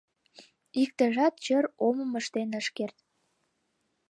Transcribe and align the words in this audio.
Иктыжат 0.81 1.33
чыр 1.43 1.65
омым 1.87 2.11
ыштен 2.19 2.49
ыш 2.59 2.67
керт. 2.77 2.97